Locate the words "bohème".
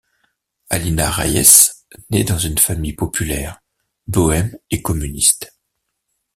4.07-4.57